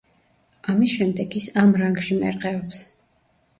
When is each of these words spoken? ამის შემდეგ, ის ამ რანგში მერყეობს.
ამის 0.73 0.95
შემდეგ, 1.01 1.37
ის 1.43 1.51
ამ 1.65 1.75
რანგში 1.83 2.19
მერყეობს. 2.25 2.83